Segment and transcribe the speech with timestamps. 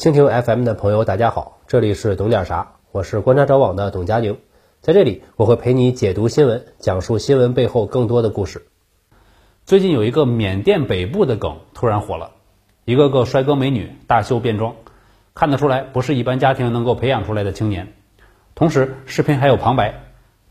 [0.00, 4.38] 蜻蜓 FM 的朋友，大家好，这里是懂点啥，我是观察者网的董佳宁，
[4.80, 8.64] 在这里我会陪你解读新闻，讲述新闻背后更多的故事。
[9.66, 12.30] 最近有一个缅甸北部的梗突然火了，
[12.86, 14.74] 一个个帅哥美女大秀变装，
[15.34, 17.92] 看得出来不是一般家庭能够培养出来的青年。
[18.54, 20.00] 同时，视频还有旁白，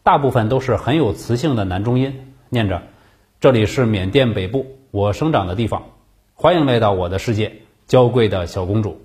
[0.04, 2.84] 大部分都是很有磁性的男中音，念着
[3.41, 5.86] ：“这里是缅甸北部，我生长的地方，
[6.36, 9.02] 欢迎来到我的世界，娇贵的小公主。”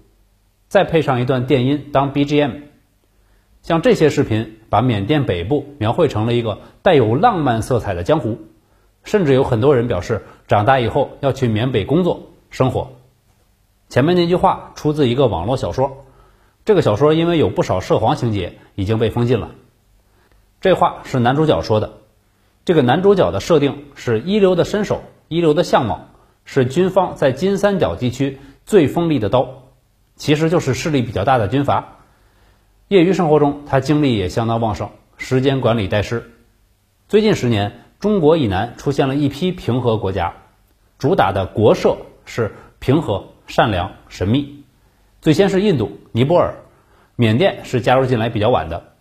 [0.68, 2.62] 再配上一段电音当 BGM，
[3.62, 8.38] 像这些视频把缅甸北部描绘成了一个带有浪漫色彩的江湖，
[9.04, 12.92] 甚至有很多人表示长大以后要去缅北工作生活。
[13.88, 16.04] 前面那句话出自一个网络小说，
[16.64, 19.52] 这个小说因为有不少涉黄情节已经被封禁了。
[20.60, 21.92] 这话是男主角说的，
[22.64, 26.08] 这个男主角的设定是一流的身手，一流的相貌，
[26.44, 29.63] 是军方在金三角地区最锋利的刀。
[30.16, 31.98] 其实就是势力比较大的军阀。
[32.88, 36.30] 业余生活中，他精力也相当旺盛，时间管理大师。
[37.08, 40.34] 最近十年，中国以南出现了一批平和国家，
[40.98, 44.64] 主打的国社是平和、善良、神秘。
[45.20, 46.54] 最先是印度、尼泊尔，
[47.16, 48.92] 缅甸是加入进来比较晚的。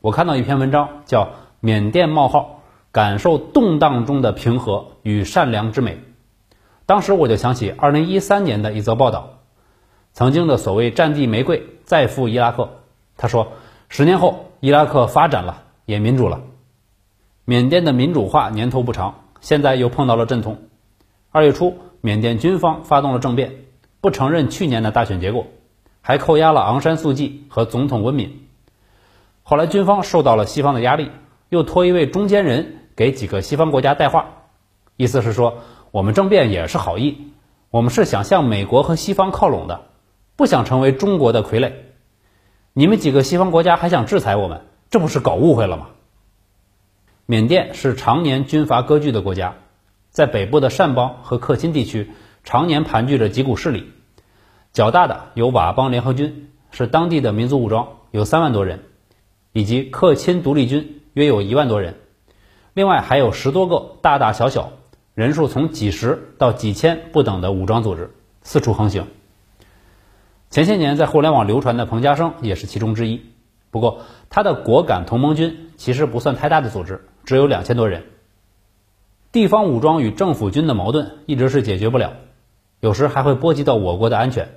[0.00, 1.24] 我看到一篇文章叫
[1.60, 5.94] 《缅甸冒号感受动荡中的平和与善良之美》，
[6.86, 9.39] 当时我就想起二零一三年的一则报道。
[10.12, 12.68] 曾经的所谓“战地玫瑰”再赴伊拉克，
[13.16, 13.52] 他说
[13.88, 16.42] ：“十年后，伊拉克发展了，也民主了。
[17.44, 20.58] 缅甸的民主化年头不长，现在又碰到了阵痛。
[21.30, 23.64] 二月初，缅甸军方发动了政变，
[24.00, 25.46] 不承认去年的大选结果，
[26.00, 28.48] 还扣押了昂山素季和总统温敏。
[29.42, 31.10] 后来，军方受到了西方的压力，
[31.48, 34.26] 又托一位中间人给几个西方国家带话，
[34.96, 35.58] 意思是说，
[35.92, 37.32] 我们政变也是好意，
[37.70, 39.82] 我们是想向美国和西方靠拢的。”
[40.40, 41.72] 不想成为中国的傀儡，
[42.72, 45.88] 你们几个西方国家还想制裁我们，这不是搞误会了吗？
[47.26, 49.56] 缅甸是常年军阀割据的国家，
[50.08, 53.92] 在北部的善邦和克钦地区，常年盘踞着几股势力，
[54.72, 58.84] 较大的有佤邦联合军，是当地的民族武装，有三万多人，
[59.52, 61.96] 以及克钦独立军，约有一万多人，
[62.72, 64.72] 另外还有十多个大大小小、
[65.12, 69.06] 人数从几十到几千不等的武装组织，四处横行。
[70.50, 73.22] 前些年在互联网流传的彭家声也是其中之一，
[73.70, 74.00] 不过
[74.30, 78.02] 他的果敢同盟军其实不算太大的组织，只有两千多人。
[79.30, 82.14] 地方武装与政府军的矛盾一直是解决不了，
[82.80, 84.48] 有时还会波及到我国的安全。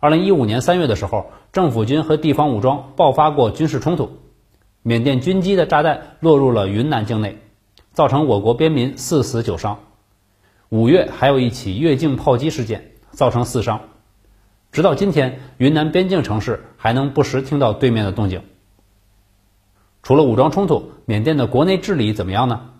[0.00, 4.10] 二零一五年三月的时候，政府军和地方武装爆发过军事冲突，
[4.82, 7.38] 缅甸军机的炸弹落入了云南境内，
[7.92, 9.78] 造成我国边民四死九伤。
[10.68, 13.82] 五月还有一起越境炮击事件，造成四伤。
[14.76, 18.42] 直到今天，云南边境城市还能不时听到对面的动静。
[20.02, 22.72] 除了武装冲突，缅甸的国内治理怎么样呢？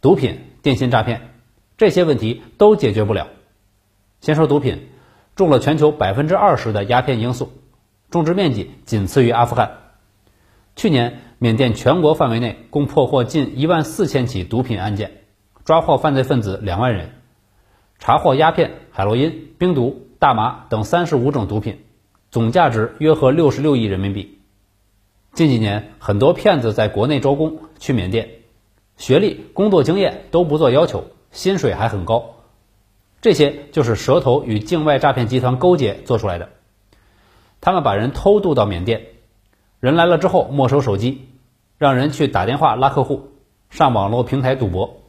[0.00, 1.34] 毒品、电信诈骗
[1.76, 3.28] 这些问题都解决不了。
[4.22, 4.88] 先说毒品，
[5.36, 7.52] 种了全球百分之二十的鸦片罂粟，
[8.08, 9.70] 种植面积仅次于阿富汗。
[10.76, 15.10] 去年，缅甸全国范围内共破获近一万四千起毒品案件，
[15.66, 17.10] 抓获犯罪分子两万人，
[17.98, 20.00] 查获鸦片、海洛因、冰毒。
[20.24, 21.84] 大麻等三十五种毒品，
[22.30, 24.38] 总价值约合六十六亿人民币。
[25.34, 28.30] 近几年，很多骗子在国内招工去缅甸，
[28.96, 32.36] 学历、工作经验都不做要求，薪水还很高。
[33.20, 36.48] 这些就是蛇头与境外诈骗集团勾结做出来的。
[37.60, 39.02] 他们把人偷渡到缅甸，
[39.78, 41.28] 人来了之后没收手机，
[41.76, 43.28] 让人去打电话拉客户，
[43.68, 45.02] 上网络平台赌博。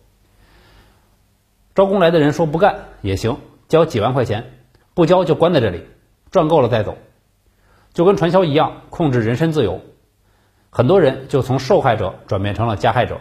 [1.73, 3.37] 招工来的人说不干也行，
[3.69, 4.51] 交几万块钱。
[4.95, 5.85] 不交就关在这里，
[6.31, 6.97] 赚够了再走，
[7.93, 9.81] 就跟传销一样，控制人身自由。
[10.69, 13.19] 很多人就从受害者转变成了加害者。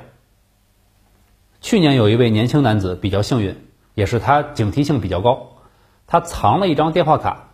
[1.60, 5.48] 去年有一位年轻男子比较幸运，也是他警惕性比较高，
[6.06, 7.48] 他藏了一张电话卡，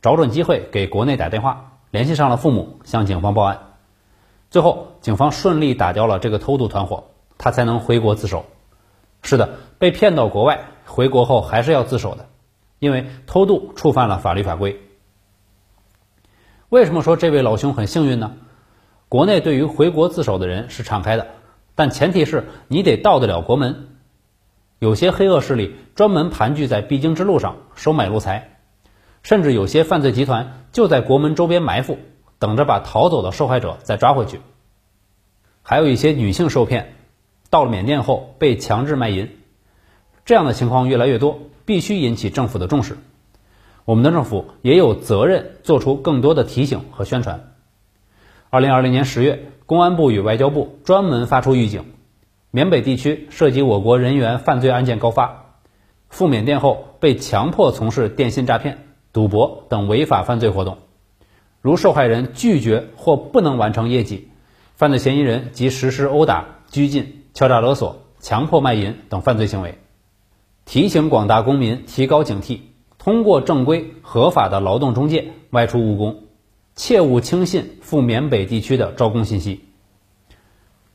[0.00, 3.60] 找准机会给国内打电话，联系上了父母，向警方报案。
[4.48, 7.04] 最后，警方顺利打掉了这个偷渡团伙，
[7.36, 8.46] 他才能回国自首。
[9.22, 12.26] 是的，被骗到国外，回国后还是要自首的。
[12.78, 14.80] 因为偷渡触犯了法律法规。
[16.68, 18.36] 为什么说这位老兄很幸运呢？
[19.08, 21.28] 国内对于回国自首的人是敞开的，
[21.74, 23.88] 但前提是你得到得了国门。
[24.78, 28.58] 有些黑恶势力专门盘踞在必经之路上收买路财，
[29.22, 31.98] 甚至有些犯罪集团就在国门周边埋伏，
[32.38, 34.40] 等着把逃走的受害者再抓回去。
[35.62, 36.94] 还有一些女性受骗，
[37.48, 39.38] 到了缅甸后被强制卖淫，
[40.24, 41.38] 这样的情况越来越多。
[41.66, 42.96] 必须引起政府的重视。
[43.84, 47.52] 我们的政府也有责任做出更多的提醒和宣传。
[48.48, 51.84] 二零二零年十月，公安部与外交部专门发出预警，
[52.50, 55.58] 缅北地区涉及我国人员犯罪案件高发，
[56.08, 58.78] 赴缅甸后被强迫从事电信诈骗、
[59.12, 60.78] 赌博等违法犯罪活动，
[61.60, 64.30] 如受害人拒绝或不能完成业绩，
[64.76, 69.78] 犯罪嫌疑人即实施殴打、拘禁、敲诈勒索、强迫卖淫等犯罪行为。
[70.66, 72.58] 提醒广大公民提高警惕，
[72.98, 76.24] 通过正规合法的劳动中介外出务工，
[76.74, 79.64] 切勿轻信赴缅北地区的招工信息。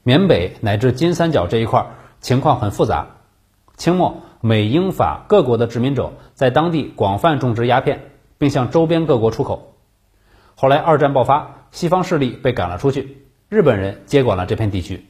[0.04, 1.88] 缅北乃至金三角这一块
[2.20, 3.16] 情况很复杂。
[3.78, 9.78] 清末美英法各国的殖民者在当地广泛种植鸦片，并向周边各国出口。
[10.54, 15.06] 后来二战爆发，西方势力被赶了出去，日本人接管了这片地区。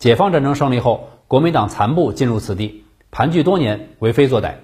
[0.00, 2.82] 解放战争胜利后，国民党残部进入此地。
[3.10, 4.56] 盘踞多年，为非作歹。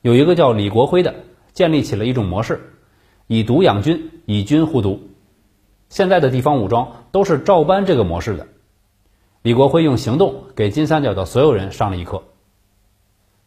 [0.00, 1.14] 有一个叫李国辉的，
[1.52, 2.74] 建立起了一种模式，
[3.26, 5.00] 以毒养军，以军护毒。
[5.88, 8.46] 现在的地方武装都是照搬这个模式的。
[9.42, 12.22] 李国辉用行动给金三角的所有人上了一课。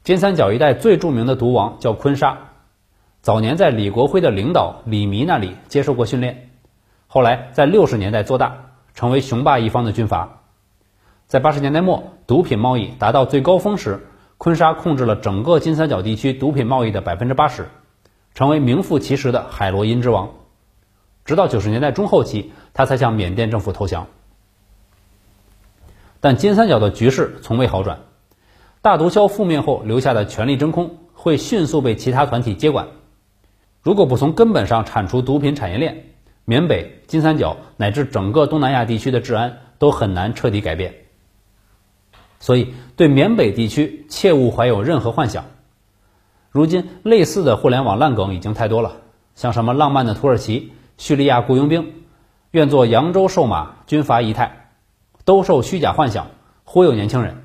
[0.04, 2.50] 金三角一带最著名的毒王叫坤沙，
[3.22, 6.50] 早年在李国辉的领导李弥那里接受过训练，
[7.08, 10.41] 后来在六十年代做大，成为雄霸一方的军阀。
[11.32, 14.06] 在八十年代末，毒品贸易达到最高峰时。
[14.38, 17.70] 坤沙控制了整个金三角地区毒品贸易的百分之八十，
[18.34, 20.32] 成为名副其实的海洛因之王。
[21.24, 24.08] 直到九十年代中后期，他才向缅甸政府投降。
[26.20, 28.00] 但金三角的局势从未好转，
[28.82, 32.88] 大毒枭覆灭后留下的权力真空会迅速被其他团体接管。
[33.82, 36.08] 如果不从根本上铲除毒品产业链，
[36.44, 40.94] 缅北、金三角乃至整个东南亚地区的治安都很难彻底改变。
[42.42, 45.46] 所以，对缅北地区切勿怀有任何幻想。
[46.50, 48.98] 如今，类似的互联网烂梗已经太多了，
[49.36, 51.94] 像什么浪漫的土耳其、叙利亚雇佣兵，
[52.50, 54.72] 愿做扬州瘦马、军阀仪态，
[55.24, 56.32] 都受虚假幻想，
[56.66, 57.44] 忽悠年轻人。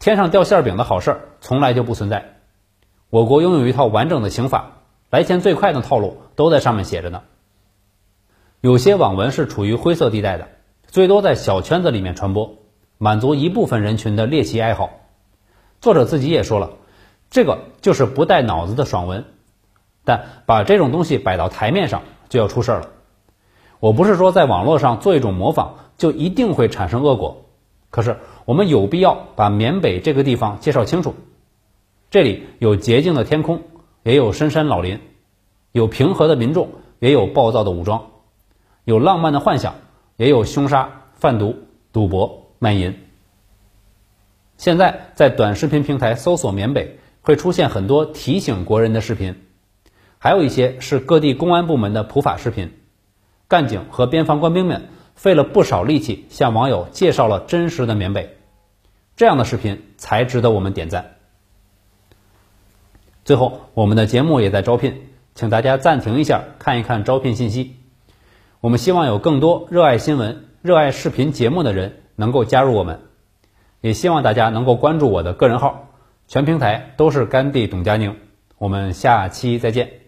[0.00, 2.40] 天上掉馅饼的好事儿从来就不存在。
[3.08, 7.22] 我国拥有一套完整的刑法，来钱最快的套路都在上面写着呢。
[8.60, 10.48] 有些网文是处于灰色地带的，
[10.88, 12.56] 最多在小圈子里面传播。
[13.02, 14.90] 满足一部分人群的猎奇爱好，
[15.80, 16.74] 作者自己也说了，
[17.30, 19.24] 这个就是不带脑子的爽文。
[20.04, 22.90] 但把这种东西摆到台面上，就要出事儿了。
[23.80, 27.46] 我不是说在网络上做一种模仿就一定会产生恶果，
[27.90, 31.16] 可是我们有必要把缅北这个地方介绍清楚。
[32.08, 33.62] 这里有洁净的天空，
[34.04, 34.98] 也有深山老林；
[35.72, 36.68] 有平和的民众，
[37.00, 37.98] 也有暴躁的武装；
[38.84, 39.74] 有浪漫的幻想，
[40.16, 41.56] 也有凶杀、贩毒、
[41.92, 42.41] 赌博。
[42.62, 42.94] 卖淫。
[44.56, 49.42] 现在在短视频平台搜索缅北，会出现很多提醒国人的视频，
[50.18, 52.72] 还有一些是各地公安部门的普法视频。
[53.48, 58.36] 干警和边防官兵们费了不少力气向网友介绍了真实的缅北，
[59.16, 61.16] 这样的视频才值得我们点赞。
[63.24, 67.74] 最后，我们的节目也在招聘，请大家暂停一下，看一看招聘信息。
[68.60, 72.01] 我们希望有更多热爱新闻、热爱视频节目的人。
[72.22, 73.00] 能够加入我们，
[73.80, 75.88] 也希望大家能够关注我的个人号，
[76.28, 78.16] 全平台都是甘地董佳宁。
[78.58, 80.01] 我们下期再见。